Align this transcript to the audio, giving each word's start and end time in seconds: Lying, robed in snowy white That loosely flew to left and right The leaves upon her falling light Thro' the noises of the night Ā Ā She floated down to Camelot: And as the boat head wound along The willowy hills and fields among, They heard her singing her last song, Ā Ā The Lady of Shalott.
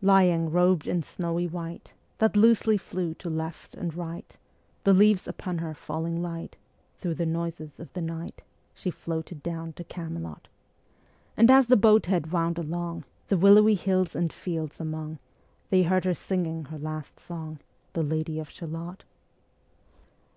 Lying, 0.00 0.52
robed 0.52 0.86
in 0.86 1.02
snowy 1.02 1.48
white 1.48 1.92
That 2.18 2.36
loosely 2.36 2.76
flew 2.78 3.14
to 3.14 3.28
left 3.28 3.74
and 3.74 3.92
right 3.96 4.36
The 4.84 4.92
leaves 4.92 5.26
upon 5.26 5.58
her 5.58 5.74
falling 5.74 6.22
light 6.22 6.56
Thro' 7.00 7.14
the 7.14 7.26
noises 7.26 7.80
of 7.80 7.92
the 7.92 8.00
night 8.00 8.42
Ā 8.42 8.42
Ā 8.42 8.42
She 8.74 8.90
floated 8.92 9.42
down 9.42 9.72
to 9.72 9.82
Camelot: 9.82 10.46
And 11.36 11.50
as 11.50 11.66
the 11.66 11.76
boat 11.76 12.06
head 12.06 12.30
wound 12.30 12.58
along 12.58 13.02
The 13.26 13.38
willowy 13.38 13.74
hills 13.74 14.14
and 14.14 14.32
fields 14.32 14.78
among, 14.80 15.18
They 15.70 15.82
heard 15.82 16.04
her 16.04 16.14
singing 16.14 16.66
her 16.66 16.78
last 16.78 17.18
song, 17.18 17.56
Ā 17.56 17.56
Ā 17.56 17.92
The 17.94 18.02
Lady 18.04 18.38
of 18.38 18.50
Shalott. 18.50 19.02